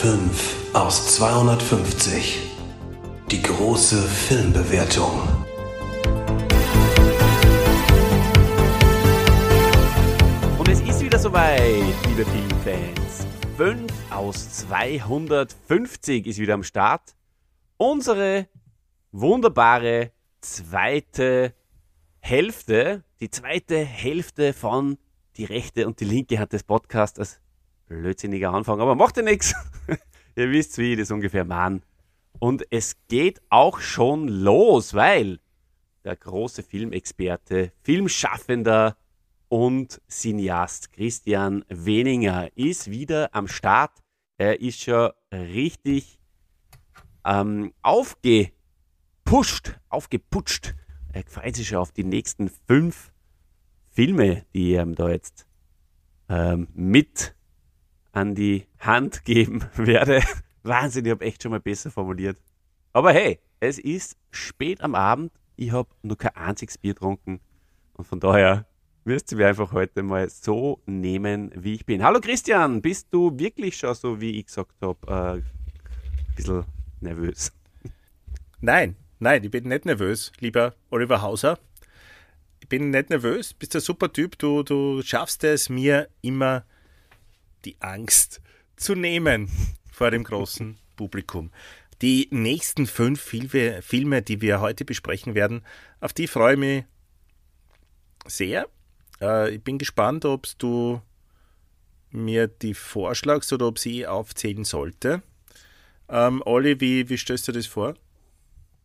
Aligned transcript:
5 0.00 0.74
aus 0.74 1.16
250. 1.16 2.38
Die 3.32 3.42
große 3.42 4.00
Filmbewertung. 4.00 5.10
Und 10.56 10.68
es 10.68 10.80
ist 10.82 11.00
wieder 11.00 11.18
soweit, 11.18 11.82
liebe 12.06 12.24
Filmfans. 12.24 13.26
5 13.56 13.92
aus 14.12 14.48
250 14.68 16.28
ist 16.28 16.38
wieder 16.38 16.54
am 16.54 16.62
Start. 16.62 17.16
Unsere 17.76 18.46
wunderbare 19.10 20.12
zweite 20.40 21.54
Hälfte, 22.20 23.02
die 23.18 23.30
zweite 23.30 23.78
Hälfte 23.84 24.52
von 24.52 24.96
die 25.36 25.44
rechte 25.44 25.88
und 25.88 25.98
die 25.98 26.04
linke 26.04 26.38
Hand 26.38 26.52
des 26.52 26.62
Podcasts 26.62 27.40
blödsinniger 27.88 28.52
Anfang, 28.52 28.80
aber 28.80 28.94
macht 28.94 29.16
ja 29.16 29.22
nichts. 29.22 29.54
Ihr 30.36 30.50
wisst, 30.50 30.78
wie 30.78 30.92
ich 30.92 30.98
das 30.98 31.10
ungefähr 31.10 31.44
meine. 31.44 31.80
Und 32.38 32.64
es 32.70 32.96
geht 33.08 33.40
auch 33.48 33.80
schon 33.80 34.28
los, 34.28 34.94
weil 34.94 35.40
der 36.04 36.16
große 36.16 36.62
Filmexperte, 36.62 37.72
Filmschaffender 37.82 38.96
und 39.48 40.00
Cineast 40.08 40.92
Christian 40.92 41.64
Weninger 41.68 42.50
ist 42.56 42.90
wieder 42.90 43.34
am 43.34 43.48
Start. 43.48 43.92
Er 44.36 44.60
ist 44.60 44.80
schon 44.82 45.10
richtig 45.32 46.20
ähm, 47.24 47.72
aufgepusht, 47.82 48.52
aufgeputscht. 49.88 50.74
Er 51.12 51.24
freut 51.26 51.56
sich 51.56 51.68
schon 51.68 51.78
auf 51.78 51.92
die 51.92 52.04
nächsten 52.04 52.48
fünf 52.48 53.12
Filme, 53.88 54.44
die 54.54 54.74
ihm 54.74 54.94
da 54.94 55.08
jetzt 55.08 55.46
ähm, 56.28 56.68
mit 56.74 57.34
an 58.12 58.34
die 58.34 58.66
Hand 58.78 59.24
geben 59.24 59.64
werde. 59.76 60.22
Wahnsinn, 60.62 61.04
ich 61.04 61.10
habe 61.10 61.24
echt 61.24 61.42
schon 61.42 61.50
mal 61.50 61.60
besser 61.60 61.90
formuliert. 61.90 62.38
Aber 62.92 63.12
hey, 63.12 63.38
es 63.60 63.78
ist 63.78 64.16
spät 64.30 64.80
am 64.80 64.94
Abend. 64.94 65.32
Ich 65.56 65.72
habe 65.72 65.88
nur 66.02 66.16
kein 66.16 66.36
einziges 66.36 66.78
Bier 66.78 66.94
getrunken. 66.94 67.40
Und 67.94 68.06
von 68.06 68.20
daher 68.20 68.66
wirst 69.04 69.32
du 69.32 69.36
mir 69.36 69.48
einfach 69.48 69.72
heute 69.72 70.02
mal 70.02 70.28
so 70.28 70.80
nehmen, 70.86 71.50
wie 71.54 71.74
ich 71.74 71.86
bin. 71.86 72.02
Hallo 72.02 72.20
Christian, 72.20 72.82
bist 72.82 73.08
du 73.10 73.36
wirklich 73.38 73.76
schon 73.76 73.94
so, 73.94 74.20
wie 74.20 74.38
ich 74.38 74.46
gesagt 74.46 74.74
habe, 74.80 74.98
äh, 75.06 75.38
ein 75.38 75.44
bisschen 76.36 76.64
nervös? 77.00 77.52
Nein, 78.60 78.96
nein, 79.18 79.42
ich 79.42 79.50
bin 79.50 79.64
nicht 79.64 79.84
nervös, 79.84 80.32
lieber 80.40 80.74
Oliver 80.90 81.22
Hauser. 81.22 81.58
Ich 82.60 82.68
bin 82.68 82.90
nicht 82.90 83.10
nervös, 83.10 83.54
bist 83.54 83.74
ein 83.74 83.80
super 83.80 84.12
Typ. 84.12 84.38
Du, 84.38 84.62
du 84.62 85.02
schaffst 85.02 85.42
es, 85.44 85.68
mir 85.68 86.08
immer 86.20 86.64
die 87.68 87.76
Angst 87.80 88.40
zu 88.76 88.94
nehmen 88.94 89.50
vor 89.92 90.10
dem 90.10 90.24
großen 90.24 90.78
Publikum. 90.96 91.50
Die 92.00 92.28
nächsten 92.30 92.86
fünf 92.86 93.20
Filme, 93.20 94.22
die 94.22 94.40
wir 94.40 94.60
heute 94.60 94.84
besprechen 94.84 95.34
werden, 95.34 95.62
auf 96.00 96.12
die 96.12 96.28
freue 96.28 96.54
ich 96.54 96.58
mich 96.58 96.84
sehr. 98.26 98.68
Äh, 99.20 99.56
ich 99.56 99.62
bin 99.62 99.78
gespannt, 99.78 100.24
ob 100.24 100.46
du 100.58 101.02
mir 102.10 102.46
die 102.46 102.74
vorschlagst 102.74 103.52
oder 103.52 103.66
ob 103.66 103.78
sie 103.78 104.06
aufzählen 104.06 104.64
sollte. 104.64 105.22
Ähm, 106.08 106.42
Olli, 106.46 106.80
wie, 106.80 107.08
wie 107.08 107.18
stellst 107.18 107.48
du 107.48 107.52
das 107.52 107.66
vor? 107.66 107.94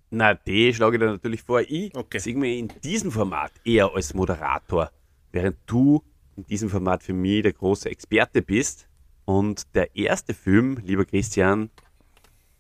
Na, 0.10 0.34
die 0.34 0.74
schlage 0.74 0.98
ich 0.98 1.02
dir 1.02 1.12
natürlich 1.12 1.44
vor. 1.44 1.62
Ich 1.62 1.96
okay. 1.96 2.20
sehe 2.20 2.36
mich 2.36 2.60
in 2.60 2.68
diesem 2.84 3.12
Format 3.12 3.52
eher 3.64 3.94
als 3.94 4.14
Moderator, 4.14 4.92
während 5.32 5.58
du 5.68 6.04
in 6.36 6.46
diesem 6.46 6.70
Format 6.70 7.04
für 7.04 7.14
mich 7.14 7.44
der 7.44 7.54
große 7.54 7.90
Experte 7.90 8.42
bist. 8.42 8.88
Und 9.26 9.74
der 9.76 9.96
erste 9.96 10.34
Film, 10.34 10.80
lieber 10.84 11.06
Christian, 11.06 11.70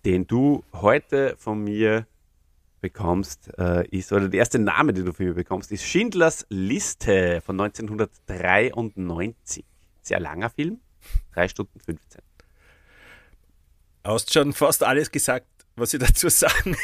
den 0.05 0.27
du 0.27 0.63
heute 0.73 1.35
von 1.37 1.63
mir 1.63 2.05
bekommst, 2.81 3.49
äh, 3.57 3.87
ist, 3.87 4.11
oder 4.11 4.29
der 4.29 4.39
erste 4.39 4.59
Name, 4.59 4.93
den 4.93 5.05
du 5.05 5.13
von 5.13 5.25
mir 5.25 5.33
bekommst, 5.33 5.71
ist 5.71 5.83
Schindlers 5.83 6.45
Liste 6.49 7.41
von 7.41 7.59
1993. 7.59 9.65
Sehr 10.01 10.19
langer 10.19 10.49
Film, 10.49 10.81
3 11.33 11.47
Stunden 11.47 11.79
15. 11.79 12.21
Hast 14.03 14.33
schon 14.33 14.53
fast 14.53 14.83
alles 14.83 15.11
gesagt, 15.11 15.47
was 15.75 15.93
ich 15.93 15.99
dazu 15.99 16.29
sagen 16.29 16.75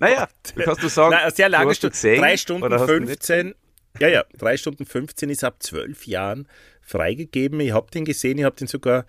Naja, 0.00 0.28
kannst 0.56 0.82
du 0.82 0.88
sagen, 0.88 1.12
Nein, 1.12 1.30
sehr 1.32 1.48
lange 1.48 1.74
Stunde, 1.74 1.96
3 1.96 2.36
Stunden 2.36 2.78
15. 2.78 3.54
Ja, 4.00 4.08
ja, 4.08 4.24
3 4.38 4.56
Stunden 4.56 4.86
15 4.86 5.30
ist 5.30 5.44
ab 5.44 5.62
12 5.62 6.06
Jahren 6.08 6.48
freigegeben. 6.82 7.60
Ich 7.60 7.72
habe 7.72 7.90
den 7.92 8.04
gesehen, 8.04 8.38
ich 8.38 8.44
habe 8.44 8.56
den 8.56 8.66
sogar 8.66 9.06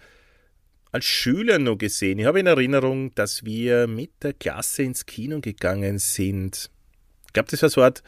als 0.92 1.06
Schüler 1.06 1.58
noch 1.58 1.78
gesehen. 1.78 2.20
Ich 2.20 2.26
habe 2.26 2.40
in 2.40 2.46
Erinnerung, 2.46 3.14
dass 3.16 3.44
wir 3.44 3.88
mit 3.88 4.12
der 4.22 4.34
Klasse 4.34 4.84
ins 4.84 5.06
Kino 5.08 5.42
gegangen 5.42 5.98
sind. 5.98 6.70
Ich 7.26 7.34
glaube, 7.34 7.50
das 7.50 7.64
war 7.64 7.70
so 7.70 7.82
eine 7.82 7.88
Art, 7.88 8.04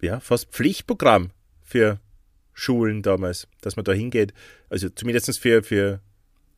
ja, 0.00 0.18
fast 0.18 0.50
Pflichtprogramm 0.50 1.30
für 1.62 2.00
Schulen 2.52 3.02
damals, 3.02 3.46
dass 3.60 3.76
man 3.76 3.84
da 3.84 3.92
hingeht. 3.92 4.34
Also 4.68 4.88
zumindest 4.90 5.38
für, 5.38 5.62
für 5.62 6.00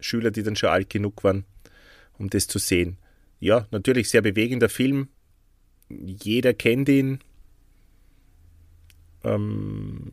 Schüler, 0.01 0.31
die 0.31 0.43
dann 0.43 0.57
schon 0.57 0.71
alt 0.71 0.89
genug 0.89 1.23
waren, 1.25 1.45
um 2.19 2.31
das 2.31 2.49
zu 2.49 2.59
sehen. 2.59 2.97
Ja, 3.39 3.69
natürlich 3.71 4.09
sehr 4.09 4.23
bewegender 4.23 4.71
Film. 4.71 5.09
Jeder 5.91 6.55
kennt 6.55 6.89
ihn. 6.89 7.21
Ähm, 9.25 10.12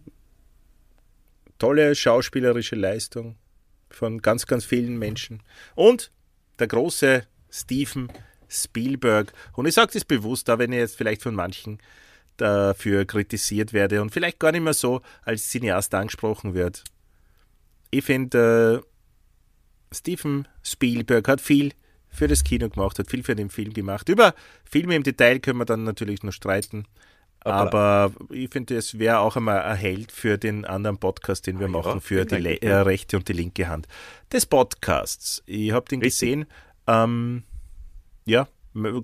tolle 1.60 1.94
schauspielerische 1.96 2.76
Leistung 2.76 3.36
von 3.90 4.22
ganz, 4.22 4.46
ganz 4.46 4.66
vielen 4.66 4.98
Menschen. 4.98 5.44
Und 5.76 6.12
der 6.60 6.68
große 6.68 7.28
Steven 7.52 8.12
Spielberg. 8.48 9.32
Und 9.54 9.68
ich 9.68 9.76
sage 9.76 9.92
das 9.94 10.06
bewusst, 10.06 10.48
da 10.48 10.60
wenn 10.60 10.72
ich 10.72 10.80
jetzt 10.80 10.98
vielleicht 10.98 11.22
von 11.22 11.36
manchen 11.36 11.80
dafür 12.38 13.06
kritisiert 13.06 13.74
werde 13.74 14.02
und 14.02 14.12
vielleicht 14.12 14.40
gar 14.40 14.52
nicht 14.52 14.64
mehr 14.64 14.74
so 14.74 15.02
als 15.24 15.50
Cineast 15.50 15.94
angesprochen 15.94 16.54
wird. 16.54 16.84
Ich 17.92 18.04
finde, 18.04 18.82
äh, 18.82 19.96
Steven 19.96 20.48
Spielberg 20.64 21.28
hat 21.28 21.42
viel 21.42 21.74
für 22.10 22.28
das 22.28 22.44
Kino 22.44 22.70
gemacht, 22.70 23.00
hat 23.00 23.10
viel 23.10 23.24
für 23.24 23.36
den 23.36 23.50
Film 23.50 23.74
gemacht. 23.74 24.10
Über 24.10 24.34
Filme 24.64 24.96
im 24.96 25.04
Detail 25.04 25.40
können 25.40 25.60
wir 25.60 25.66
dann 25.66 25.84
natürlich 25.84 26.24
noch 26.24 26.32
streiten. 26.32 26.86
Aber 27.44 28.12
ich 28.29 28.50
finde, 28.50 28.75
es 28.75 29.00
wäre 29.00 29.19
auch 29.19 29.35
einmal 29.35 29.62
ein 29.63 29.75
Held 29.75 30.12
für 30.12 30.38
den 30.38 30.66
anderen 30.66 30.97
Podcast, 30.97 31.47
den 31.47 31.59
wir 31.59 31.68
ah, 31.68 31.72
machen, 31.72 31.94
ja, 31.96 32.00
für 32.00 32.25
die 32.25 32.35
Le 32.35 32.62
äh, 32.62 32.74
rechte 32.74 33.18
und 33.18 33.28
die 33.28 33.34
linke 33.34 33.68
Hand 33.68 33.88
des 34.31 34.46
Podcasts. 34.46 35.41
Ich 35.47 35.72
habe 35.72 35.88
den 35.90 36.02
Richtig. 36.02 36.19
gesehen. 36.19 36.46
Ähm, 36.88 37.44
ja, 38.25 38.47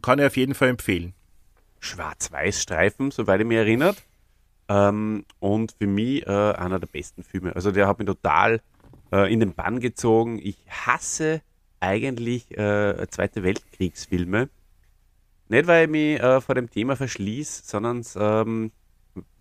kann 0.02 0.20
ich 0.20 0.26
auf 0.26 0.38
jeden 0.38 0.54
Fall 0.54 0.70
empfehlen. 0.70 1.14
Schwarz-Weiß-Streifen, 1.80 3.12
soweit 3.12 3.42
ich 3.42 3.48
mich 3.48 3.58
erinnert. 3.58 3.98
Ähm, 4.70 5.26
und 5.40 5.74
für 5.80 5.88
mich 5.88 6.26
äh, 6.28 6.30
einer 6.30 6.80
der 6.80 6.88
besten 6.88 7.24
Filme. 7.24 7.56
Also 7.56 7.72
der 7.72 7.88
hat 7.88 8.00
mich 8.00 8.08
total 8.08 8.62
äh, 9.12 9.32
in 9.32 9.40
den 9.40 9.54
Bann 9.54 9.80
gezogen. 9.80 10.40
Ich 10.42 10.58
hasse 10.70 11.42
eigentlich 11.80 12.52
äh, 12.58 13.08
Zweite 13.10 13.44
Weltkriegsfilme. 13.44 14.50
Nicht, 15.50 15.68
weil 15.68 15.86
ich 15.86 15.92
mich 15.92 16.20
äh, 16.20 16.42
vor 16.42 16.56
dem 16.56 16.70
Thema 16.70 16.96
verschließe, 16.96 17.64
sondern 17.66 18.04
ähm, 18.16 18.72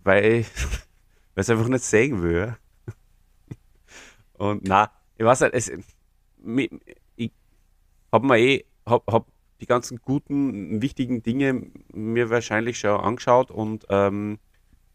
weil 0.03 0.25
ich 0.25 0.47
es 1.35 1.49
einfach 1.49 1.67
nicht 1.67 1.83
sehen 1.83 2.21
will. 2.21 2.55
Und 4.33 4.63
na, 4.67 4.91
ich 5.17 5.25
weiß 5.25 5.41
nicht, 5.41 5.53
es, 5.53 5.71
ich 7.15 7.31
habe 8.11 8.27
mir 8.27 8.37
eh, 8.37 8.65
hab, 8.85 9.11
hab 9.11 9.27
die 9.59 9.65
ganzen 9.65 9.99
guten, 10.01 10.81
wichtigen 10.81 11.23
Dinge 11.23 11.71
mir 11.91 12.29
wahrscheinlich 12.29 12.79
schon 12.79 12.99
angeschaut 12.99 13.51
und 13.51 13.85
ähm, 13.89 14.39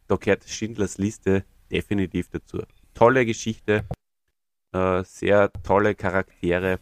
da 0.06 0.17
gehört 0.17 0.44
Schindlers 0.44 0.99
Liste 0.99 1.44
definitiv 1.70 2.29
dazu. 2.29 2.62
Tolle 2.94 3.26
Geschichte, 3.26 3.85
äh, 4.73 5.03
sehr 5.05 5.53
tolle 5.65 5.94
Charaktere, 5.94 6.79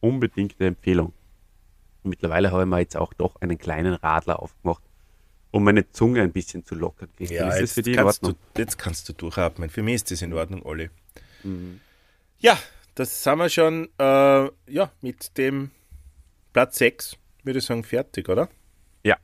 unbedingte 0.00 0.66
Empfehlung. 0.66 1.12
Mittlerweile 2.02 2.50
habe 2.50 2.62
ich 2.62 2.68
mir 2.68 2.78
jetzt 2.80 2.96
auch 2.96 3.12
doch 3.14 3.36
einen 3.40 3.58
kleinen 3.58 3.94
Radler 3.94 4.40
aufgemacht, 4.40 4.82
um 5.50 5.64
meine 5.64 5.90
Zunge 5.90 6.22
ein 6.22 6.32
bisschen 6.32 6.64
zu 6.64 6.74
lockern. 6.74 7.08
Ja, 7.18 7.50
ist 7.50 7.76
das 7.76 7.84
für 7.84 7.90
in 7.90 8.00
Ordnung? 8.00 8.34
Du, 8.54 8.60
jetzt 8.60 8.78
kannst 8.78 9.08
du 9.08 9.12
durchatmen. 9.12 9.70
Für 9.70 9.82
mich 9.82 9.96
ist 9.96 10.10
das 10.10 10.22
in 10.22 10.32
Ordnung, 10.32 10.62
Olli. 10.64 10.90
Mhm. 11.42 11.80
Ja, 12.38 12.58
das 12.94 13.22
sind 13.22 13.38
wir 13.38 13.48
schon 13.48 13.88
äh, 13.98 14.50
ja, 14.72 14.90
mit 15.00 15.36
dem 15.36 15.70
Platz 16.52 16.78
6, 16.78 17.16
würde 17.44 17.58
ich 17.58 17.64
sagen, 17.64 17.84
fertig, 17.84 18.28
oder? 18.28 18.48
Ja. 19.04 19.16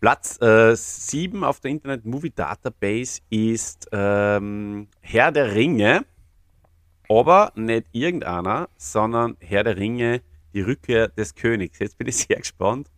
Platz 0.00 0.40
äh, 0.40 0.76
7 0.76 1.44
auf 1.44 1.60
der 1.60 1.70
Internet 1.70 2.04
Movie 2.04 2.30
Database 2.30 3.20
ist 3.30 3.88
ähm, 3.92 4.88
Herr 5.00 5.32
der 5.32 5.54
Ringe. 5.54 6.04
Aber 7.08 7.52
nicht 7.54 7.86
irgendeiner, 7.92 8.68
sondern 8.76 9.36
Herr 9.40 9.64
der 9.64 9.78
Ringe 9.78 10.20
die 10.52 10.60
Rückkehr 10.60 11.08
des 11.08 11.34
Königs. 11.34 11.78
Jetzt 11.78 11.98
bin 11.98 12.06
ich 12.08 12.16
sehr 12.28 12.38
gespannt, 12.38 12.88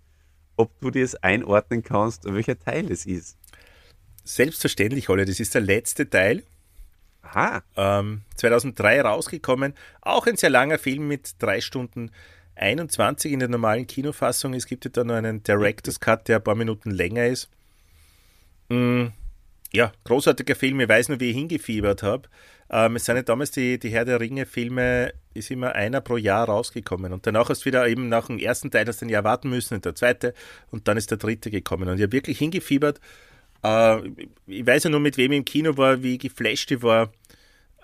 ob 0.57 0.79
du 0.81 0.91
das 0.91 1.15
einordnen 1.17 1.83
kannst, 1.83 2.25
welcher 2.25 2.59
Teil 2.59 2.91
es 2.91 3.07
ist. 3.07 3.37
Selbstverständlich, 4.25 5.09
Olle, 5.09 5.25
das 5.25 5.41
ist 5.41 5.55
der 5.55 5.63
letzte 5.63 6.09
Teil. 6.09 6.43
Aha. 7.23 7.63
Ähm, 7.77 8.23
2003 8.37 9.03
rausgekommen. 9.03 9.75
Auch 10.01 10.27
ein 10.27 10.37
sehr 10.37 10.51
langer 10.51 10.79
Film 10.79 11.09
mit 11.09 11.35
drei 11.39 11.61
Stunden 11.61 12.11
21 12.57 13.33
in 13.33 13.39
der 13.39 13.49
normalen 13.49 13.87
Kinofassung. 13.87 14.55
Es 14.55 14.67
gibt 14.67 14.85
ja 14.85 14.91
da 14.91 15.05
noch 15.05 15.15
einen 15.15 15.43
Director's 15.43 16.01
Cut, 16.01 16.29
der 16.29 16.37
ein 16.37 16.45
paar 16.45 16.55
Minuten 16.55 16.91
länger 16.91 17.27
ist. 17.27 17.49
Mm, 18.69 19.07
ja, 19.73 19.93
großartiger 20.05 20.55
Film. 20.55 20.81
Ich 20.81 20.89
weiß 20.89 21.09
nur, 21.09 21.21
wie 21.21 21.31
ich 21.31 21.37
hingefiebert 21.37 22.03
habe. 22.03 22.29
Ähm, 22.73 22.97
es 22.97 23.05
sind 23.05 23.17
ja 23.17 23.23
damals 23.23 23.51
die, 23.51 23.79
die 23.79 23.91
Herr 23.91 24.05
der 24.05 24.21
Ringe-Filme, 24.21 25.13
ist 25.35 25.51
immer 25.51 25.75
einer 25.75 26.01
pro 26.01 26.17
Jahr 26.17 26.47
rausgekommen. 26.47 27.13
Und 27.13 27.27
danach 27.27 27.49
hast 27.49 27.63
du 27.63 27.67
wieder 27.67 27.87
eben 27.89 28.09
nach 28.09 28.27
dem 28.27 28.39
ersten 28.39 28.71
Teil 28.71 28.87
hast 28.87 29.01
du 29.01 29.07
ein 29.07 29.09
Jahr 29.09 29.25
warten 29.25 29.51
müssen 29.51 29.75
und 29.75 29.85
der 29.85 29.95
zweite 29.97 30.35
und 30.71 30.87
dann 30.87 30.97
ist 30.97 31.11
der 31.11 31.19
dritte 31.19 31.51
gekommen. 31.51 31.89
Und 31.89 31.97
ich 31.97 32.03
habe 32.03 32.13
wirklich 32.13 32.39
hingefiebert. 32.39 33.01
Äh, 33.65 34.09
ich 34.47 34.67
weiß 34.67 34.85
ja 34.85 34.91
nur, 34.91 35.01
mit 35.01 35.17
wem 35.17 35.33
ich 35.33 35.39
im 35.39 35.45
Kino 35.45 35.77
war, 35.77 36.03
wie 36.03 36.19
geflasht 36.19 36.71
ich 36.71 36.83
war. 36.83 37.13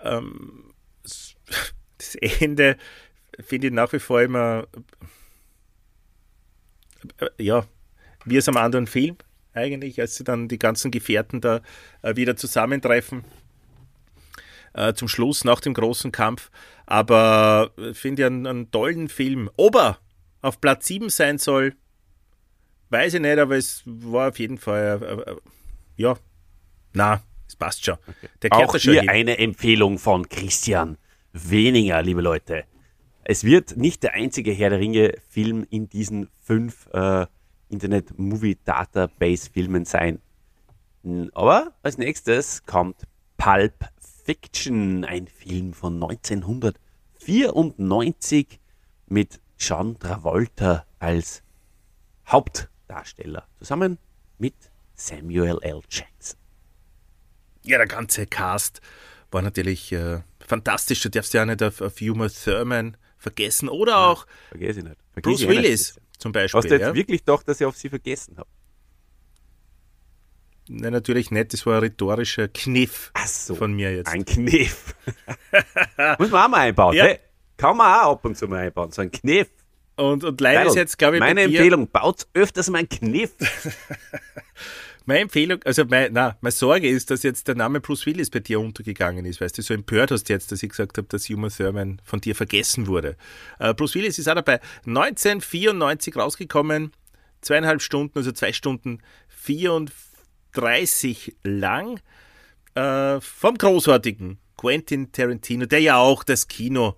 Ähm, 0.01 0.73
das 1.97 2.15
Ende 2.15 2.77
finde 3.41 3.67
ich 3.67 3.73
nach 3.73 3.91
wie 3.91 3.99
vor 3.99 4.21
immer, 4.21 4.67
äh, 7.17 7.43
ja, 7.43 7.65
wie 8.23 8.37
es 8.37 8.47
am 8.47 8.57
anderen 8.57 8.87
Film 8.87 9.17
eigentlich, 9.53 9.99
als 9.99 10.15
sie 10.15 10.23
dann 10.23 10.47
die 10.47 10.59
ganzen 10.59 10.91
Gefährten 10.91 11.41
da 11.41 11.61
äh, 12.03 12.15
wieder 12.15 12.37
zusammentreffen. 12.37 13.25
Äh, 14.77 14.93
zum 14.93 15.07
Schluss, 15.07 15.43
nach 15.43 15.59
dem 15.59 15.73
großen 15.73 16.11
Kampf. 16.11 16.51
Aber 16.85 17.71
äh, 17.77 17.93
finde 17.95 18.21
ich 18.21 18.25
einen, 18.27 18.45
einen, 18.45 18.71
tollen 18.71 19.09
Film. 19.09 19.49
Ob 19.57 19.75
er 19.75 19.97
auf 20.41 20.61
Platz 20.61 20.85
7 20.85 21.09
sein 21.09 21.39
soll, 21.39 21.73
weiß 22.91 23.15
ich 23.15 23.21
nicht, 23.21 23.39
aber 23.39 23.57
es 23.57 23.81
war 23.85 24.29
auf 24.29 24.37
jeden 24.37 24.59
Fall, 24.59 25.01
äh, 25.01 25.31
äh, 25.31 25.35
ja, 25.95 26.15
na, 26.93 27.21
es 27.47 27.55
passt 27.55 27.85
schon. 27.85 27.97
Okay. 28.39 28.49
Auch 28.51 28.75
hier 28.75 29.01
hin. 29.01 29.09
eine 29.09 29.39
Empfehlung 29.39 29.97
von 29.97 30.29
Christian 30.29 30.97
Weniger, 31.33 32.01
liebe 32.03 32.21
Leute. 32.21 32.65
Es 33.23 33.43
wird 33.43 33.77
nicht 33.77 34.03
der 34.03 34.13
einzige 34.13 34.51
Herr 34.51 34.69
der 34.69 34.79
Ringe-Film 34.79 35.65
in 35.69 35.89
diesen 35.89 36.29
fünf 36.41 36.87
äh, 36.93 37.25
Internet 37.69 38.17
Movie 38.17 38.57
Database 38.63 39.49
Filmen 39.49 39.85
sein. 39.85 40.21
Aber 41.33 41.73
als 41.83 41.97
nächstes 41.97 42.63
kommt 42.65 43.07
Pulp 43.37 43.73
Fiction, 44.27 45.03
ein 45.05 45.27
Film 45.29 45.73
von 45.73 46.03
1994 46.03 48.59
mit 49.05 49.39
John 49.57 49.97
Travolta 49.97 50.85
als 50.99 51.41
Hauptdarsteller, 52.27 53.47
zusammen 53.57 53.97
mit 54.37 54.53
Samuel 54.95 55.59
L. 55.61 55.79
Jackson. 55.89 56.37
Ja, 57.63 57.77
der 57.77 57.87
ganze 57.87 58.27
Cast 58.27 58.81
war 59.31 59.41
natürlich 59.41 59.93
äh, 59.93 60.19
fantastisch. 60.45 61.01
Du 61.03 61.09
darfst 61.09 61.33
ja 61.33 61.45
nicht 61.45 61.63
auf, 61.63 61.79
auf 61.79 62.01
Uma 62.01 62.27
Thurman 62.27 62.97
vergessen 63.17 63.69
oder 63.69 63.93
ja, 63.93 64.07
auch 64.07 64.27
Bruce 65.21 65.43
ich 65.43 65.47
Willis 65.47 66.01
zum 66.17 66.33
Beispiel. 66.33 66.57
Hast 66.57 66.69
du 66.69 66.73
jetzt 66.73 66.81
ja? 66.81 66.93
wirklich 66.93 67.23
doch, 67.23 67.43
dass 67.43 67.61
ich 67.61 67.65
auf 67.65 67.77
sie 67.77 67.87
vergessen 67.87 68.35
habe? 68.37 68.49
Nein, 70.69 70.93
natürlich 70.93 71.31
nicht. 71.31 71.53
Das 71.53 71.65
war 71.65 71.75
ein 71.75 71.79
rhetorischer 71.79 72.47
Kniff 72.47 73.11
so, 73.25 73.55
von 73.55 73.73
mir 73.73 73.95
jetzt. 73.95 74.07
Ein 74.07 74.25
Kniff. 74.25 74.95
Muss 76.19 76.29
man 76.29 76.45
auch 76.45 76.49
mal 76.49 76.59
einbauen. 76.59 76.95
Ja. 76.95 77.05
Hey, 77.05 77.19
kann 77.55 77.77
man 77.77 78.01
auch 78.01 78.13
ab 78.13 78.25
und 78.25 78.37
zu 78.37 78.47
mal 78.47 78.59
einbauen. 78.59 78.91
So 78.91 79.01
ein 79.01 79.11
Kniff. 79.11 79.47
Und, 79.95 80.23
und 80.23 80.39
leider 80.41 80.59
Geil. 80.59 80.67
ist 80.67 80.75
jetzt, 80.75 80.97
glaube 80.97 81.15
ich, 81.15 81.19
Meine 81.19 81.41
Empfehlung, 81.41 81.87
baut 81.87 82.27
öfters 82.33 82.69
mal 82.69 82.79
einen 82.79 82.89
Kniff. 82.89 83.31
Meine 85.07 85.21
Empfehlung, 85.21 85.63
also 85.63 85.85
mein, 85.85 86.11
na, 86.11 86.37
meine 86.41 86.51
Sorge 86.51 86.89
ist, 86.89 87.09
dass 87.09 87.23
jetzt 87.23 87.47
der 87.47 87.55
Name 87.55 87.79
Bruce 87.79 88.05
Willis 88.05 88.29
bei 88.29 88.41
dir 88.41 88.59
untergegangen 88.59 89.23
ist, 89.23 89.39
weil 89.39 89.47
du 89.47 89.61
so 89.61 89.73
empört 89.73 90.11
hast 90.11 90.27
jetzt, 90.27 90.51
dass 90.51 90.61
ich 90.61 90.67
gesagt 90.67 90.97
habe, 90.97 91.07
dass 91.07 91.29
Uma 91.29 91.47
Thurman 91.47 92.01
von 92.03 92.19
dir 92.19 92.35
vergessen 92.35 92.87
wurde. 92.87 93.15
Uh, 93.57 93.73
Bruce 93.73 93.95
Willis 93.95 94.19
ist 94.19 94.27
auch 94.27 94.35
dabei. 94.35 94.59
1994 94.85 96.17
rausgekommen, 96.17 96.91
zweieinhalb 97.39 97.81
Stunden, 97.81 98.17
also 98.17 98.33
zwei 98.33 98.51
Stunden 98.51 98.99
34 100.57 101.35
lang, 101.43 101.99
uh, 102.77 103.19
vom 103.21 103.57
großartigen 103.57 104.39
Quentin 104.57 105.11
Tarantino, 105.11 105.65
der 105.65 105.79
ja 105.79 105.97
auch 105.97 106.23
das 106.23 106.47
Kino 106.47 106.95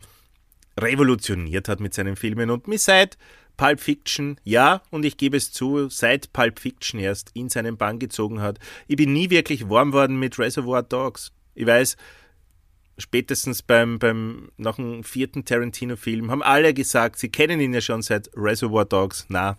revolutioniert 0.80 1.68
hat 1.68 1.80
mit 1.80 1.94
seinen 1.94 2.16
Filmen 2.16 2.50
und 2.50 2.68
mir 2.68 2.80
seit 2.80 3.18
Pulp 3.58 3.82
Fiction, 3.82 4.40
ja, 4.46 4.82
und 4.90 5.04
ich 5.04 5.18
gebe 5.18 5.36
es 5.36 5.52
zu, 5.52 5.90
seit 5.90 6.32
Pulp 6.32 6.60
Fiction 6.60 6.98
erst 6.98 7.32
in 7.34 7.50
seinen 7.50 7.76
Bann 7.76 8.00
gezogen 8.00 8.42
hat. 8.42 8.58
Ich 8.88 8.96
bin 8.96 9.12
nie 9.12 9.30
wirklich 9.30 9.68
warm 9.68 9.92
worden 9.92 10.18
mit 10.18 10.40
Reservoir 10.40 10.82
Dogs. 10.82 11.34
Ich 11.56 11.66
weiß, 11.66 11.98
spätestens 12.98 13.62
beim, 13.62 14.00
beim 14.00 14.50
nach 14.56 14.78
dem 14.78 15.04
vierten 15.04 15.44
Tarantino-Film 15.44 16.32
haben 16.32 16.42
alle 16.42 16.74
gesagt, 16.74 17.20
sie 17.20 17.28
kennen 17.28 17.60
ihn 17.60 17.74
ja 17.74 17.82
schon 17.82 18.02
seit 18.02 18.30
Reservoir 18.34 18.86
Dogs. 18.86 19.26
Na, 19.28 19.58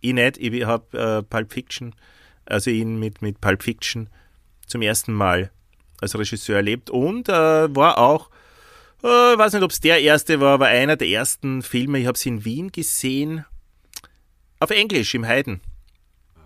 ich 0.00 0.12
nicht. 0.12 0.38
Ich 0.38 0.64
habe 0.64 0.96
äh, 0.96 1.22
Pulp 1.24 1.52
Fiction, 1.52 1.96
also 2.50 2.70
ihn 2.70 2.98
mit, 2.98 3.22
mit 3.22 3.40
Pulp 3.40 3.62
Fiction 3.62 4.08
zum 4.66 4.82
ersten 4.82 5.12
Mal 5.12 5.50
als 6.00 6.18
Regisseur 6.18 6.56
erlebt 6.56 6.90
und 6.90 7.28
äh, 7.28 7.32
war 7.74 7.98
auch 7.98 8.30
ich 9.02 9.08
äh, 9.08 9.38
weiß 9.38 9.54
nicht, 9.54 9.62
ob 9.62 9.70
es 9.70 9.80
der 9.80 10.02
erste 10.02 10.40
war, 10.40 10.52
aber 10.52 10.66
einer 10.66 10.96
der 10.96 11.08
ersten 11.08 11.62
Filme, 11.62 12.00
ich 12.00 12.06
habe 12.06 12.16
es 12.16 12.26
in 12.26 12.44
Wien 12.44 12.70
gesehen, 12.70 13.46
auf 14.58 14.68
Englisch 14.68 15.14
im 15.14 15.26
Heiden. 15.26 15.62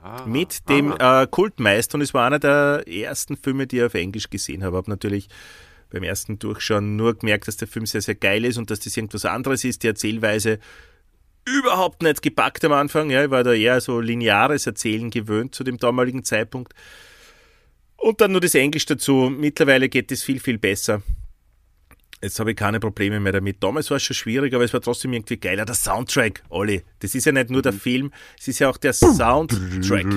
Ah, 0.05 0.25
mit 0.25 0.69
dem 0.69 0.95
äh, 0.97 1.27
Kultmeister 1.29 1.97
und 1.97 2.03
es 2.03 2.15
war 2.15 2.27
einer 2.27 2.39
der 2.39 2.85
ersten 2.87 3.37
Filme, 3.37 3.67
die 3.67 3.79
ich 3.79 3.83
auf 3.83 3.95
Englisch 3.95 4.31
gesehen 4.31 4.63
habe. 4.63 4.77
Ich 4.77 4.79
Habe 4.79 4.91
natürlich 4.91 5.29
beim 5.91 6.05
ersten 6.05 6.39
Durchschauen 6.39 6.95
nur 6.95 7.15
gemerkt, 7.15 7.49
dass 7.49 7.57
der 7.57 7.67
Film 7.67 7.87
sehr, 7.87 8.03
sehr 8.03 8.15
geil 8.15 8.45
ist 8.45 8.59
und 8.59 8.71
dass 8.71 8.81
das 8.81 8.97
irgendwas 8.97 9.25
anderes 9.25 9.65
ist. 9.65 9.83
Die 9.83 9.89
Erzählweise 9.89 10.61
überhaupt 11.45 12.03
nicht 12.03 12.23
gepackt 12.23 12.65
am 12.65 12.73
Anfang. 12.73 13.11
Ja, 13.11 13.25
ich 13.25 13.31
war 13.31 13.45
da 13.45 13.53
eher 13.53 13.81
so 13.81 14.01
lineares 14.01 14.67
Erzählen 14.67 15.11
gewöhnt 15.11 15.55
zu 15.55 15.65
dem 15.65 15.79
damaligen 15.79 16.25
Zeitpunkt. 16.25 16.75
Und 17.97 18.21
dann 18.21 18.33
nur 18.33 18.41
das 18.41 18.55
Englisch 18.55 18.87
dazu. 18.87 19.33
Mittlerweile 19.35 19.89
geht 19.89 20.13
es 20.13 20.23
viel, 20.23 20.41
viel 20.41 20.59
besser. 20.59 21.03
Jetzt 22.25 22.41
habe 22.41 22.53
ich 22.53 22.57
keine 22.57 22.81
Probleme 22.81 23.21
mehr 23.21 23.33
damit. 23.33 23.63
Damals 23.63 23.91
war 23.91 23.99
es 23.99 24.03
schon 24.03 24.15
schwierig, 24.15 24.55
aber 24.55 24.65
es 24.65 24.73
war 24.73 24.81
trotzdem 24.81 25.13
irgendwie 25.13 25.37
geiler. 25.37 25.67
Der 25.67 25.75
Soundtrack, 25.75 26.43
Olli. 26.49 26.83
Das 27.01 27.15
ist 27.15 27.27
ja 27.27 27.33
nicht 27.33 27.51
nur 27.51 27.61
der. 27.61 27.75
Film, 27.75 28.13
es 28.39 28.49
ist 28.49 28.61
ja 28.61 28.71
auch 28.71 28.79
der 28.79 28.95
Soundtrack. 28.95 30.11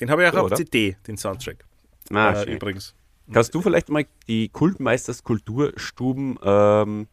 Den 0.00 0.10
habe 0.10 0.22
ich 0.22 0.28
auch 0.28 0.32
so, 0.32 0.38
auf 0.38 0.46
oder? 0.46 0.56
CD, 0.56 0.96
den 1.06 1.18
Soundtrack. 1.18 1.64
Ah, 2.10 2.32
äh, 2.42 2.54
übrigens. 2.54 2.94
Kannst 3.32 3.54
du 3.54 3.62
vielleicht 3.62 3.88
mal 3.88 4.06
die 4.28 4.48
Kultmeisters 4.48 5.22
Kulturstuben 5.24 6.38
ähm, 6.42 7.08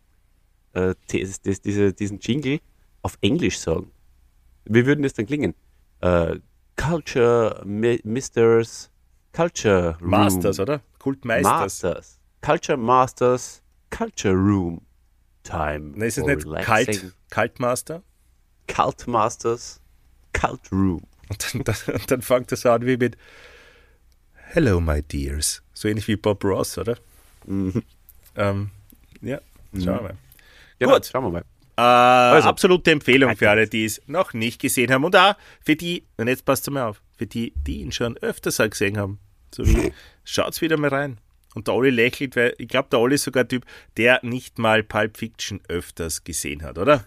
äh, 0.74 0.94
das, 1.08 1.62
diese, 1.62 1.94
diesen 1.94 2.20
Jingle 2.20 2.60
auf 3.02 3.18
Englisch 3.22 3.60
sagen? 3.60 3.92
Wie 4.66 4.86
würden 4.86 5.04
das 5.04 5.14
dann 5.14 5.26
klingen? 5.26 5.56
Äh, 6.02 6.40
Culture 6.76 7.64
Misters 7.66 8.92
Culture 9.34 9.98
Room. 10.00 10.10
Masters, 10.10 10.60
oder? 10.60 10.82
Kultmeisters. 11.00 11.52
Masters. 11.52 12.20
Culture 12.42 12.78
Masters, 12.78 13.64
Culture 13.90 14.36
Room. 14.36 14.82
Time. 15.44 15.98
Ne, 15.98 16.06
ist 16.06 16.18
es 16.18 16.26
nicht 16.26 16.46
Kalt, 16.64 17.16
Kaltmaster? 17.30 18.04
Cult 18.68 19.08
Masters, 19.08 19.82
Cult 20.34 20.72
Room. 20.72 21.04
Und 21.30 21.54
dann, 21.54 21.64
dann, 21.64 22.02
dann 22.08 22.22
fängt 22.22 22.52
das 22.52 22.66
an 22.66 22.86
wie 22.86 22.98
mit 22.98 23.18
Hello, 24.56 24.80
my 24.80 25.02
dears. 25.02 25.64
So 25.74 25.88
ähnlich 25.88 26.08
wie 26.08 26.16
Bob 26.16 26.44
Ross, 26.44 26.78
oder? 26.78 26.96
Mhm. 27.48 27.82
Ähm, 28.36 28.70
ja, 29.24 29.42
schauen 29.74 29.84
wir 29.84 29.94
mhm. 29.94 30.04
mal. 30.04 30.18
Genau, 30.78 30.94
Gut. 30.94 31.06
schauen 31.08 31.24
wir 31.24 31.32
mal. 31.32 31.44
Äh, 31.76 32.36
also, 32.36 32.50
absolute 32.50 32.92
Empfehlung 32.92 33.36
für 33.36 33.50
alle, 33.50 33.68
die 33.68 33.86
es 33.86 34.00
noch 34.06 34.34
nicht 34.34 34.62
gesehen 34.62 34.92
haben. 34.92 35.06
Und 35.06 35.16
auch 35.16 35.34
für 35.60 35.76
die, 35.76 36.06
und 36.18 36.28
jetzt 36.28 36.46
passt 36.46 36.70
mal 36.70 36.86
auf, 36.86 37.02
für 37.18 37.26
die, 37.26 37.52
die 37.66 37.82
ihn 37.82 37.92
schon 37.92 38.16
öfters 38.18 38.58
gesehen 38.58 39.00
haben. 39.00 39.18
So 39.56 39.66
wie, 39.66 39.92
schaut's 40.24 40.62
wieder 40.62 40.78
mal 40.78 40.90
rein. 40.90 41.18
Und 41.56 41.68
der 41.68 41.74
Olli 41.74 41.90
lächelt, 41.90 42.36
weil 42.36 42.54
ich 42.60 42.68
glaube, 42.68 42.90
der 42.92 43.00
Olli 43.00 43.16
ist 43.16 43.24
sogar 43.24 43.46
ein 43.46 43.50
Typ, 43.50 43.66
der 43.98 44.20
nicht 44.22 44.60
mal 44.60 44.84
Pulp 44.84 45.18
Fiction 45.18 45.62
öfters 45.68 46.24
gesehen 46.24 46.62
hat, 46.62 46.78
oder? 46.78 47.04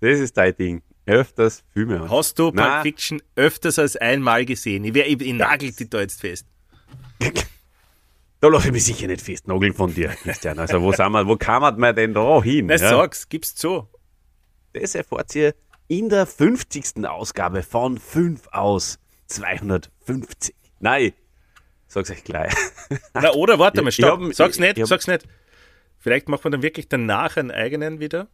Das 0.00 0.18
ist 0.18 0.36
dein 0.36 0.56
Ding. 0.56 0.82
Öfters 1.06 1.62
Filme. 1.72 2.08
Hast 2.10 2.38
du 2.38 2.50
Pulp 2.50 2.82
Fiction 2.82 3.22
öfters 3.36 3.78
als 3.78 3.96
einmal 3.96 4.44
gesehen? 4.44 4.84
Ich, 4.84 4.96
ich, 4.96 5.20
ich 5.20 5.32
nagel 5.34 5.72
dich 5.72 5.90
da 5.90 6.00
jetzt 6.00 6.20
fest. 6.20 6.46
Da 8.40 8.50
lasse 8.50 8.66
ich 8.66 8.72
mich 8.74 8.84
sicher 8.84 9.06
nicht 9.06 9.22
festnageln 9.22 9.72
von 9.72 9.94
dir, 9.94 10.08
Christian. 10.08 10.58
Also 10.58 10.82
wo 10.82 10.92
sind 10.92 11.12
wir, 11.12 11.26
wo 11.26 11.34
kann 11.34 11.62
man 11.62 11.96
denn 11.96 12.12
da 12.12 12.42
hin? 12.42 12.66
Na, 12.66 12.74
ja? 12.74 12.90
sag's, 12.90 13.26
gib's 13.30 13.54
zu. 13.54 13.88
Das 14.74 14.94
erfahrt 14.94 15.34
ihr 15.34 15.54
in 15.88 16.10
der 16.10 16.26
50. 16.26 17.06
Ausgabe 17.06 17.62
von 17.62 17.96
5 17.96 18.48
aus 18.52 18.98
250. 19.28 20.54
Nein, 20.80 21.14
sag's 21.86 22.10
euch 22.10 22.22
gleich. 22.22 22.52
Na, 23.14 23.32
oder 23.32 23.58
warte 23.58 23.80
mal, 23.80 23.90
stopp. 23.90 24.20
Hab, 24.20 24.34
sag's 24.34 24.58
nicht, 24.58 24.78
hab, 24.78 24.88
sag's 24.88 25.06
nicht. 25.06 25.26
Vielleicht 25.98 26.28
machen 26.28 26.44
wir 26.44 26.50
dann 26.50 26.62
wirklich 26.62 26.86
danach 26.86 27.38
einen 27.38 27.50
eigenen 27.50 27.98
wieder, 27.98 28.28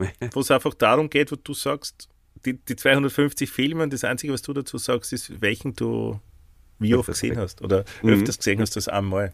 wo 0.32 0.40
es 0.40 0.50
einfach 0.50 0.74
darum 0.74 1.10
geht, 1.10 1.30
wo 1.32 1.36
du 1.36 1.54
sagst, 1.54 2.08
die, 2.44 2.54
die 2.54 2.76
250 2.76 3.50
Filme 3.50 3.82
und 3.82 3.92
das 3.92 4.04
Einzige, 4.04 4.32
was 4.32 4.42
du 4.42 4.52
dazu 4.52 4.78
sagst, 4.78 5.12
ist, 5.12 5.40
welchen 5.40 5.74
du 5.74 6.18
wie 6.78 6.94
oft 6.94 7.08
gesehen 7.08 7.36
hast 7.36 7.60
oder 7.62 7.84
Mhm. 8.02 8.10
öfters 8.10 8.38
gesehen 8.38 8.60
hast 8.60 8.76
als 8.76 8.88
einmal. 8.88 9.32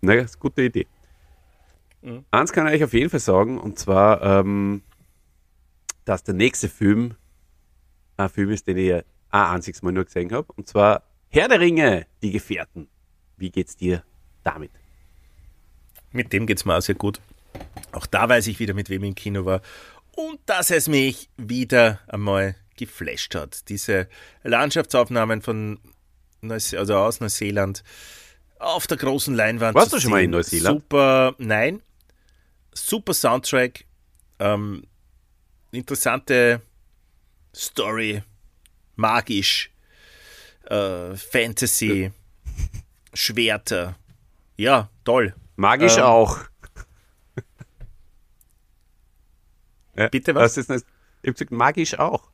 Naja, 0.00 0.22
ist 0.22 0.36
eine 0.36 0.40
gute 0.40 0.62
Idee. 0.62 0.86
Mhm. 2.02 2.24
Eins 2.30 2.52
kann 2.52 2.66
ich 2.68 2.74
euch 2.74 2.84
auf 2.84 2.92
jeden 2.94 3.10
Fall 3.10 3.20
sagen, 3.20 3.58
und 3.58 3.78
zwar, 3.78 4.22
ähm, 4.22 4.82
dass 6.06 6.24
der 6.24 6.34
nächste 6.34 6.68
Film 6.70 7.14
ein 8.16 8.30
Film 8.30 8.50
ist, 8.50 8.66
den 8.66 8.78
ich 8.78 8.94
ein 8.94 9.04
einziges 9.30 9.82
Mal 9.82 9.92
nur 9.92 10.04
gesehen 10.04 10.32
habe, 10.32 10.50
und 10.56 10.66
zwar 10.66 11.02
Herr 11.28 11.48
der 11.48 11.60
Ringe, 11.60 12.06
die 12.22 12.30
Gefährten. 12.32 12.88
Wie 13.36 13.50
geht's 13.50 13.76
dir 13.76 14.02
damit? 14.42 14.70
Mit 16.12 16.32
dem 16.32 16.46
geht 16.46 16.56
es 16.56 16.64
mir 16.64 16.76
auch 16.76 16.82
sehr 16.82 16.94
gut. 16.96 17.20
Auch 17.92 18.06
da 18.06 18.28
weiß 18.28 18.46
ich 18.46 18.58
wieder, 18.58 18.74
mit 18.74 18.88
wem 18.90 19.02
ich 19.04 19.08
im 19.08 19.14
Kino 19.14 19.44
war. 19.44 19.62
Und 20.16 20.40
dass 20.46 20.70
es 20.70 20.88
mich 20.88 21.28
wieder 21.36 22.00
einmal 22.08 22.56
geflasht 22.76 23.34
hat. 23.34 23.68
Diese 23.68 24.08
Landschaftsaufnahmen 24.42 25.42
von 25.42 25.78
Neuse 26.40 26.78
also 26.78 26.96
aus 26.96 27.20
Neuseeland 27.20 27.84
auf 28.58 28.86
der 28.86 28.96
großen 28.96 29.34
Leinwand. 29.34 29.74
Warst 29.74 29.92
du 29.92 30.00
schon 30.00 30.10
mal 30.10 30.22
in. 30.22 30.30
Neuseeland? 30.30 30.80
Super, 30.82 31.34
nein. 31.38 31.82
Super 32.72 33.14
Soundtrack. 33.14 33.84
Ähm, 34.38 34.84
interessante 35.72 36.60
Story. 37.54 38.22
Magisch. 38.96 39.70
Äh, 40.66 41.16
Fantasy. 41.16 42.12
Schwerter. 43.14 43.96
Ja, 44.56 44.90
toll. 45.04 45.34
Magisch 45.56 45.96
Ähm, 45.96 46.02
auch. 46.04 46.38
Ja, 49.96 50.08
Bitte 50.08 50.34
was? 50.34 50.54
Das 50.54 50.64
ist 50.64 50.70
nicht, 50.70 50.86
ich 51.22 51.28
hab 51.28 51.34
gesagt, 51.34 51.50
magisch 51.52 51.98
auch. 51.98 52.30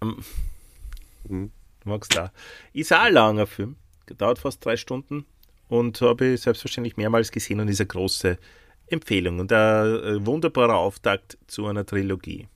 Du 0.00 1.50
magst 1.84 2.14
da. 2.16 2.32
Ist 2.72 2.92
auch 2.92 3.00
ein 3.00 3.12
langer 3.12 3.46
Film. 3.46 3.76
Dauert 4.16 4.38
fast 4.38 4.64
drei 4.64 4.76
Stunden 4.76 5.26
und 5.68 6.00
habe 6.00 6.26
ich 6.28 6.40
selbstverständlich 6.40 6.96
mehrmals 6.96 7.30
gesehen 7.30 7.60
und 7.60 7.68
ist 7.68 7.80
eine 7.80 7.88
große 7.88 8.38
Empfehlung 8.86 9.38
und 9.38 9.52
ein 9.52 9.86
äh, 9.86 10.26
wunderbarer 10.26 10.76
Auftakt 10.76 11.36
zu 11.46 11.66
einer 11.66 11.84
Trilogie. 11.84 12.48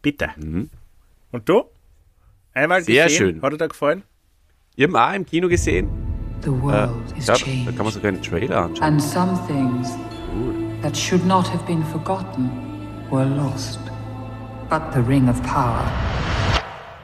Bitte. 0.00 0.30
Und 1.30 1.48
du? 1.48 1.64
Einmal 2.52 2.82
Sehr 2.82 3.04
gesehen? 3.04 3.18
schön. 3.18 3.42
Hat 3.42 3.52
dir 3.52 3.58
da 3.58 3.66
gefallen? 3.68 4.02
Ich 4.74 4.84
habe 4.84 5.00
auch 5.00 5.14
im 5.14 5.24
Kino 5.24 5.48
gesehen. 5.48 5.88
The 6.42 6.48
Äh, 6.48 6.60
world 6.62 7.16
is 7.16 7.26
ja, 7.28 7.34
da 7.36 7.70
kann 7.70 7.84
man 7.84 7.90
sogar 7.92 8.08
einen 8.08 8.20
Trailer 8.22 8.62
anschauen. 8.64 8.82
And 8.94 9.00
some 9.00 9.38
things 9.46 9.90
that 10.92 10.98
should 10.98 11.24
not 11.24 11.48
have 11.48 11.66
been 11.66 11.82
forgotten 11.84 12.50
were 13.10 13.24
lost. 13.24 13.80
But 14.68 14.92
the 14.92 15.00
Ring 15.00 15.28
of 15.28 15.42
Power 15.42 15.82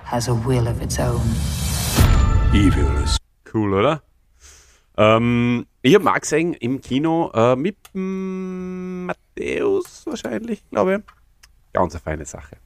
has 0.04 0.28
a 0.28 0.34
will 0.34 0.68
of 0.68 0.82
its 0.82 0.98
own. 0.98 1.22
Evil 2.52 3.02
is 3.02 3.16
Cool, 3.50 3.72
oder? 3.74 4.02
Ähm, 4.98 5.66
ich 5.80 5.94
habe 5.94 6.20
gesehen 6.20 6.52
im 6.54 6.82
Kino 6.82 7.30
äh, 7.32 7.56
mit 7.56 7.76
Matthäus 7.94 10.04
wahrscheinlich, 10.06 10.62
glaube 10.70 10.96
ich. 10.96 11.00
Ganz 11.72 11.94
eine 11.94 12.00
feine 12.00 12.26
Sache. 12.26 12.58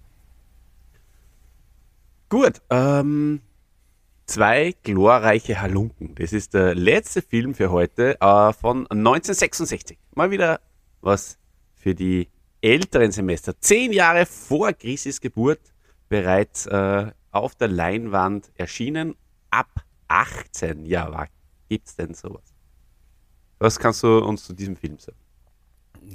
Gut, 2.29 2.61
ähm, 2.71 3.43
zwei 4.27 4.75
glorreiche 4.83 5.61
Halunken. 5.61 6.17
Das 6.17 6.33
ist 6.33 6.55
der 6.55 6.75
letzte 6.75 7.23
Film 7.23 7.55
für 7.55 7.71
heute 7.71 8.21
äh, 8.21 8.53
von 8.53 8.89
1966. 8.91 9.97
Mal 10.15 10.33
wieder 10.33 10.61
was 11.03 11.39
für 11.75 11.95
die 11.95 12.29
älteren 12.61 13.13
Semester. 13.13 13.59
Zehn 13.61 13.93
Jahre 13.93 14.25
vor 14.25 14.73
Christis 14.73 15.21
Geburt 15.21 15.61
bereits 16.09 16.67
äh, 16.67 17.11
auf 17.31 17.55
der 17.57 17.69
Leinwand 17.69 18.51
erschienen. 18.55 19.17
Ab 19.51 19.85
18 20.09 20.87
Jahre 20.87 21.29
gibt's 21.69 21.97
denn 21.97 22.15
sowas? 22.15 22.55
Was 23.59 23.79
kannst 23.79 24.03
du 24.03 24.19
uns 24.19 24.45
zu 24.45 24.55
diesem 24.55 24.77
Film 24.77 24.99
sagen? 24.99 25.17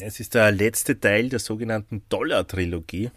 Es 0.02 0.20
ist 0.20 0.36
der 0.36 0.52
letzte 0.52 1.00
Teil 1.00 1.30
der 1.30 1.40
sogenannten 1.40 2.04
Dollar-Trilogie 2.10 3.12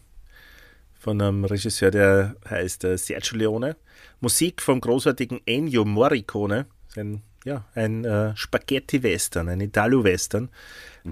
von 0.95 1.21
einem 1.21 1.45
Regisseur, 1.45 1.91
der 1.91 2.37
heißt 2.49 2.85
äh, 2.85 2.97
Sergio 2.97 3.39
Leone. 3.39 3.77
Musik 4.21 4.62
vom 4.62 4.81
großartigen 4.81 5.41
Ennio 5.47 5.85
Morricone. 5.85 6.67
Das 6.87 6.91
ist 6.91 6.99
Ein, 6.99 7.23
ja, 7.44 7.64
ein 7.75 8.04
äh, 8.04 8.37
Spaghetti-Western, 8.37 9.49
ein 9.49 9.61
Italo-Western. 9.61 10.50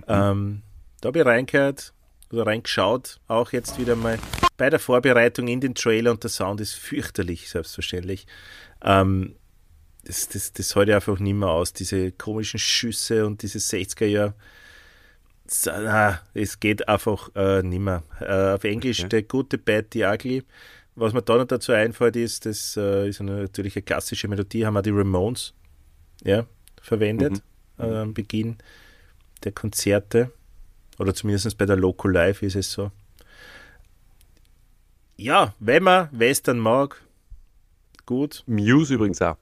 Ähm, 0.07 0.63
da 1.01 1.09
habe 1.09 1.21
ich 1.21 1.27
reingehört 1.27 1.93
oder 2.31 2.47
reingeschaut, 2.47 3.21
auch 3.27 3.53
jetzt 3.53 3.79
wieder 3.79 3.97
mal 3.97 4.19
bei 4.57 4.69
der 4.69 4.79
Vorbereitung 4.79 5.49
in 5.49 5.61
den 5.61 5.75
Trailer 5.75 6.11
und 6.11 6.23
der 6.23 6.31
Sound 6.31 6.61
ist 6.61 6.75
fürchterlich, 6.75 7.49
selbstverständlich. 7.49 8.27
Ähm, 8.83 9.37
das, 10.05 10.29
das, 10.29 10.53
das 10.53 10.71
ich 10.71 10.95
einfach 10.95 11.19
nicht 11.19 11.35
mehr 11.35 11.49
aus, 11.49 11.73
diese 11.73 12.13
komischen 12.13 12.59
Schüsse 12.59 13.27
und 13.27 13.43
diese 13.43 13.59
60er 13.59 14.07
Jahre. 14.07 14.35
So, 15.47 15.71
na, 15.71 16.21
es 16.35 16.61
geht 16.61 16.89
einfach 16.89 17.31
äh, 17.35 17.63
nicht 17.63 17.81
mehr. 17.81 18.03
Äh, 18.21 18.55
auf 18.55 18.65
Englisch 18.65 19.01
Okay. 19.01 19.09
der 19.09 19.23
gute, 19.23 19.57
bad, 19.57 19.87
the 19.93 20.05
ugly. 20.05 20.45
Was 20.95 21.15
mir 21.15 21.23
da 21.23 21.37
noch 21.37 21.47
dazu 21.47 21.73
einfällt, 21.73 22.17
ist, 22.17 22.45
das 22.45 22.77
äh, 22.77 23.09
ist 23.09 23.21
eine, 23.21 23.43
natürlich 23.43 23.77
eine 23.77 23.83
klassische 23.83 24.29
Melodie, 24.29 24.67
haben 24.67 24.75
wir 24.75 24.83
die 24.83 24.91
Ramones 24.91 25.55
ja, 26.25 26.47
verwendet 26.81 27.43
äh, 27.79 27.83
am 27.83 28.15
Beginn 28.15 28.59
der 29.45 29.53
Konzerte. 29.53 30.33
Oder 30.99 31.15
zumindest 31.15 31.57
bei 31.59 31.67
der 31.67 31.77
Loco 31.77 32.09
Live 32.09 32.43
ist 32.43 32.57
es 32.57 32.73
so. 32.73 32.91
Ja, 35.17 35.55
wenn 35.59 35.83
man 35.83 36.09
Western 36.13 36.59
mag, 36.59 37.03
gut. 38.07 38.43
Muse 38.47 38.95
übrigens 38.95 39.23
auch. 39.23 39.37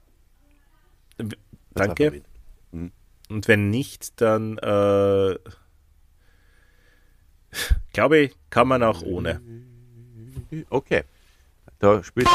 Das 1.17 1.27
Danke. 1.73 2.03
verwendet. 2.05 2.27
Und 3.29 3.47
wenn 3.47 3.69
nicht, 3.69 4.19
dann 4.21 4.57
äh, 4.59 5.35
glaube 7.93 8.17
ich, 8.19 8.35
kann 8.49 8.67
man 8.67 8.83
auch 8.83 9.01
ohne. 9.01 9.41
Okay. 10.69 11.03
Da 11.79 12.03
spielt 12.03 12.27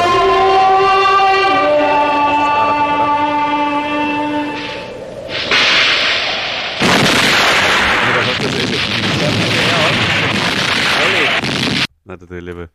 Nein, 12.12 12.28
der 12.28 12.42
Liebe. 12.42 12.68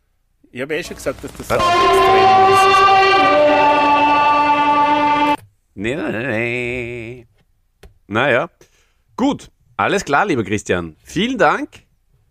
Ich 0.50 0.60
habe 0.60 0.74
eh 0.74 0.82
schon 0.82 0.96
gesagt, 0.96 1.22
dass 1.22 1.32
das 1.32 1.46
Sound 1.46 1.62
extrem 1.62 2.52
ist. 2.52 2.66
Nee, 5.74 5.94
nee, 5.94 6.10
nee, 6.10 6.26
nee. 6.26 7.26
Naja. 8.08 8.50
Gut. 9.16 9.50
Alles 9.76 10.04
klar, 10.04 10.26
lieber 10.26 10.42
Christian. 10.42 10.96
Vielen 11.04 11.38
Dank 11.38 11.84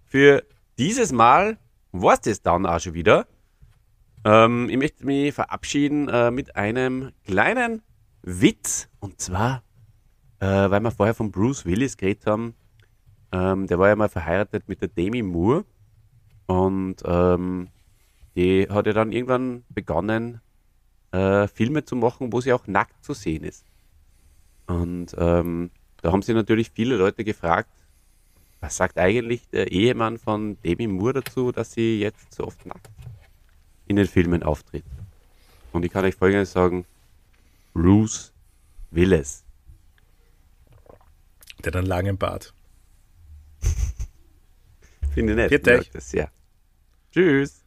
für 0.03 0.43
dieses 0.77 1.13
Mal. 1.13 1.57
War's 1.93 2.19
das 2.19 2.41
dann 2.41 2.65
auch 2.65 2.81
schon 2.81 2.93
wieder? 2.93 3.25
Ähm, 4.25 4.67
ich 4.69 4.75
möchte 4.75 5.05
mich 5.05 5.33
verabschieden 5.33 6.09
äh, 6.09 6.29
mit 6.29 6.57
einem 6.57 7.13
kleinen 7.25 7.83
Witz. 8.21 8.89
Und 8.99 9.21
zwar, 9.21 9.63
äh, 10.41 10.45
weil 10.45 10.81
wir 10.81 10.91
vorher 10.91 11.15
von 11.15 11.31
Bruce 11.31 11.65
Willis 11.65 11.95
geredet 11.95 12.25
haben. 12.25 12.53
Ähm, 13.31 13.67
der 13.67 13.79
war 13.79 13.87
ja 13.87 13.95
mal 13.95 14.09
verheiratet 14.09 14.67
mit 14.67 14.81
der 14.81 14.89
Demi 14.89 15.21
Moore. 15.21 15.63
Und 16.47 16.97
ähm, 17.05 17.69
die 18.35 18.67
hat 18.69 18.87
ja 18.87 18.93
dann 18.93 19.11
irgendwann 19.11 19.63
begonnen, 19.69 20.41
äh, 21.11 21.47
Filme 21.47 21.83
zu 21.85 21.95
machen, 21.95 22.31
wo 22.33 22.41
sie 22.41 22.53
auch 22.53 22.67
nackt 22.67 23.03
zu 23.03 23.13
sehen 23.13 23.43
ist. 23.43 23.65
Und 24.65 25.15
ähm, 25.17 25.71
da 26.01 26.11
haben 26.11 26.21
sich 26.21 26.35
natürlich 26.35 26.71
viele 26.71 26.97
Leute 26.97 27.23
gefragt, 27.23 27.71
was 28.59 28.75
sagt 28.75 28.97
eigentlich 28.97 29.47
der 29.49 29.71
Ehemann 29.71 30.17
von 30.17 30.57
Demi 30.61 30.87
Moore 30.87 31.21
dazu, 31.21 31.51
dass 31.51 31.73
sie 31.73 31.99
jetzt 31.99 32.33
so 32.33 32.45
oft 32.45 32.65
nackt 32.65 32.89
in 33.87 33.95
den 33.95 34.07
Filmen 34.07 34.43
auftritt? 34.43 34.83
Und 35.71 35.85
ich 35.85 35.91
kann 35.91 36.05
euch 36.05 36.15
folgendes 36.15 36.51
sagen: 36.51 36.85
Bruce 37.73 38.33
Willis. 38.91 39.43
Der 41.63 41.75
einen 41.75 41.87
langen 41.87 42.17
Bart. 42.17 42.53
Finde 45.13 45.33
ich 45.45 45.63
nett. 45.65 45.93
Das 45.93 46.09
sehr. 46.09 46.31
Tschüss. 47.11 47.66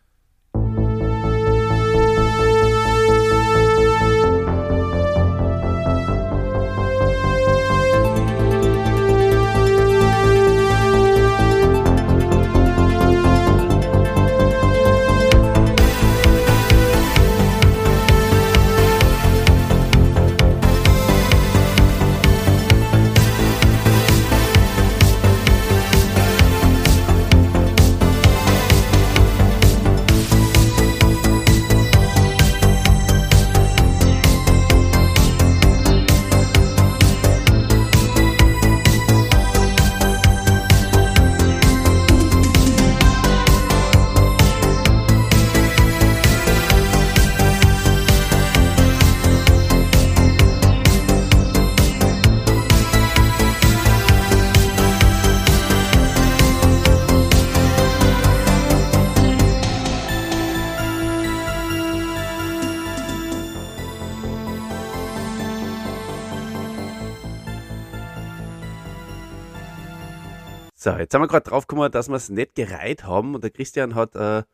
So, 70.83 70.93
jetzt 70.93 71.13
haben 71.13 71.21
wir 71.21 71.29
gerade 71.29 71.47
drauf 71.47 71.67
gekommen, 71.67 71.93
dass 71.93 72.09
wir 72.09 72.17
es 72.17 72.31
nicht 72.31 72.55
gereiht 72.55 73.05
haben 73.05 73.35
und 73.35 73.45
der 73.45 73.51
Christian 73.51 73.95
hat 73.95 74.17
äh, 74.17 74.45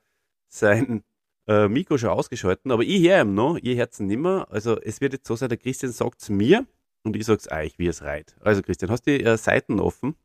sein 0.49 1.04
äh, 1.47 1.68
Mikro 1.68 1.99
schon 1.99 2.09
ausgeschalten, 2.09 2.73
aber 2.73 2.83
ich 2.83 3.00
höre 3.09 3.21
ihm 3.21 3.35
noch, 3.35 3.59
ihr 3.59 3.76
hört 3.76 3.92
es 3.92 4.00
nimmer. 4.00 4.49
Also 4.50 4.76
es 4.80 5.00
wird 5.00 5.12
jetzt 5.12 5.28
so 5.28 5.37
sein, 5.37 5.50
der 5.50 5.59
Christian 5.59 5.92
sagt 5.92 6.21
es 6.21 6.28
mir 6.28 6.66
und 7.04 7.14
ich 7.14 7.26
sage 7.26 7.38
es 7.38 7.52
euch, 7.52 7.78
wie 7.78 7.87
es 7.87 8.02
reiht. 8.02 8.35
Also 8.40 8.62
Christian, 8.62 8.90
hast 8.90 9.06
du 9.06 9.16
die 9.16 9.23
äh, 9.23 9.37
Seiten 9.37 9.78
offen? 9.78 10.16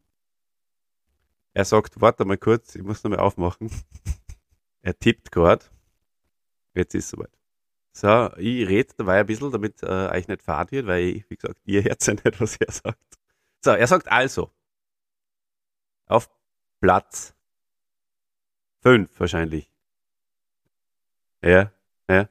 Er 1.54 1.66
sagt, 1.66 2.02
warte 2.02 2.26
mal 2.26 2.36
kurz, 2.36 2.74
ich 2.74 2.82
muss 2.82 3.04
noch 3.04 3.12
mal 3.12 3.20
aufmachen. 3.20 3.70
er 4.82 4.98
tippt 4.98 5.32
gerade. 5.32 5.66
Jetzt 6.74 6.96
ist 6.96 7.06
es 7.06 7.10
soweit. 7.12 7.38
So, 7.94 8.36
ich 8.38 8.68
rede 8.68 8.92
dabei 8.98 9.20
ein 9.20 9.28
bisschen, 9.28 9.52
damit 9.52 9.84
äh, 9.84 10.10
euch 10.10 10.28
nicht 10.28 10.42
fad 10.42 10.72
wird, 10.72 10.88
weil, 10.88 11.04
ich, 11.04 11.30
wie 11.30 11.36
gesagt, 11.36 11.60
ihr 11.66 11.84
hört 11.84 12.04
ja 12.08 12.14
nicht, 12.16 12.42
was 12.42 12.58
er 12.58 12.72
sagt. 12.72 13.20
So, 13.64 13.70
er 13.70 13.86
sagt 13.86 14.12
also, 14.12 14.50
auf 16.12 16.30
Platz 16.80 17.34
5 18.84 19.20
wahrscheinlich. 19.20 19.72
Ja, 21.44 21.72
ja. 22.10 22.30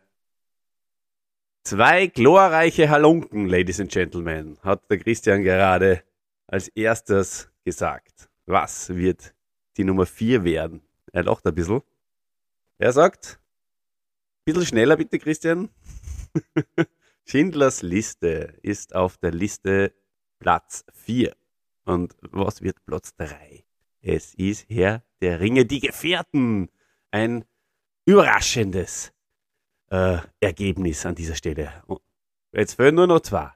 Zwei 1.62 2.06
glorreiche 2.06 2.88
Halunken, 2.88 3.48
Ladies 3.48 3.80
and 3.80 3.90
Gentlemen, 3.90 4.58
hat 4.62 4.90
der 4.90 4.98
Christian 4.98 5.42
gerade 5.42 6.02
als 6.46 6.68
erstes 6.68 7.50
gesagt. 7.64 8.28
Was 8.46 8.88
wird 8.90 9.34
die 9.76 9.84
Nummer 9.84 10.06
4 10.06 10.44
werden? 10.44 10.82
Er 11.12 11.24
lacht 11.24 11.46
ein 11.46 11.54
bisschen. 11.54 11.82
Er 12.78 12.92
sagt, 12.92 13.38
bisschen 14.44 14.66
schneller 14.66 14.96
bitte, 14.96 15.18
Christian. 15.18 15.68
Schindlers 17.24 17.82
Liste 17.82 18.58
ist 18.62 18.94
auf 18.94 19.18
der 19.18 19.32
Liste 19.32 19.92
Platz 20.38 20.84
4. 20.92 21.36
Und 21.84 22.16
was 22.20 22.62
wird 22.62 22.84
Platz 22.84 23.14
3? 23.16 23.64
Es 24.02 24.34
ist 24.34 24.68
Herr 24.68 25.04
der 25.20 25.40
Ringe, 25.40 25.66
die 25.66 25.80
Gefährten. 25.80 26.70
Ein 27.10 27.44
überraschendes 28.06 29.12
äh, 29.90 30.18
Ergebnis 30.40 31.04
an 31.04 31.14
dieser 31.14 31.34
Stelle. 31.34 31.82
Jetzt 32.52 32.74
fehlen 32.74 32.94
nur 32.94 33.06
noch 33.06 33.20
zwei. 33.20 33.52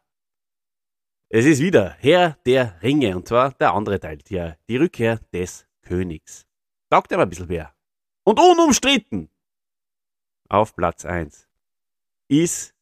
Es 1.29 1.47
ist 1.47 1.61
wieder 1.61 1.97
Herr 1.99 2.39
der 2.47 2.81
Ringe 2.83 3.17
und 3.17 3.27
zwar 3.27 3.53
der 3.53 3.73
andere 3.73 3.99
Teil, 3.99 4.19
die, 4.19 4.53
die 4.69 4.77
Rückkehr 4.77 5.19
des 5.33 5.67
Königs. 5.83 6.47
Sagt 6.91 7.11
er 7.11 7.19
mal 7.19 7.25
ein 7.25 7.31
bisschen 7.31 7.49
wer. 7.49 7.75
Und 8.25 8.39
unumstritten 8.39 9.31
auf 10.49 10.77
Platz 10.77 11.05
1 11.05 11.49
ist, 12.29 12.75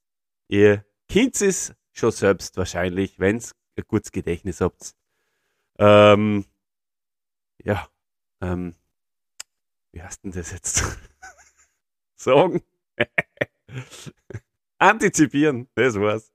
ihr 0.49 0.85
kennt 1.09 1.41
es 1.41 1.75
schon 1.93 2.11
selbst 2.11 2.57
wahrscheinlich, 2.57 3.19
wenn 3.19 3.37
es 3.37 3.55
ein 3.77 3.85
gutes 3.87 4.13
Gedächtnis 4.13 4.61
habt. 4.61 4.95
Ähm, 5.79 6.45
ja, 7.65 7.89
ähm, 8.41 8.75
wie 9.93 10.03
heißt 10.03 10.25
denn 10.25 10.33
das 10.33 10.53
jetzt? 10.53 10.83
Sagen. 12.17 12.63
Antizipieren, 14.79 15.69
das 15.75 15.95
war's. 15.97 16.33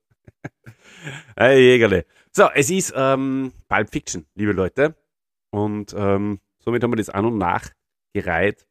hey, 1.36 1.60
Jägerle. 1.60 2.06
So, 2.32 2.50
es 2.54 2.70
ist 2.70 2.94
ähm, 2.96 3.52
Pulp 3.68 3.90
Fiction, 3.90 4.26
liebe 4.36 4.54
Leute. 4.54 4.96
Und 5.50 5.94
ähm, 5.98 6.40
somit 6.60 6.84
haben 6.84 6.92
wir 6.92 6.98
das 6.98 7.10
an 7.10 7.26
und 7.26 7.38
nach 7.38 7.70
gereiht. 8.14 8.68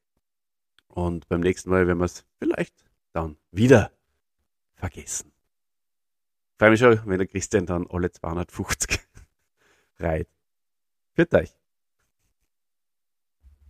Und 0.89 1.29
beim 1.29 1.41
nächsten 1.41 1.71
Mal 1.71 1.87
werden 1.87 1.99
wir 1.99 2.07
es 2.07 2.25
vielleicht 2.39 2.75
dann 3.13 3.37
wieder 3.51 3.93
vergessen. 4.75 5.33
Freue 6.59 6.71
mich 6.71 6.81
schon, 6.81 7.01
wenn 7.05 7.19
der 7.19 7.27
Christian 7.27 7.67
dann 7.67 7.87
alle 7.87 8.11
250 8.11 9.01
reiht. 9.99 10.29
Für 11.15 11.29
euch. 11.33 11.55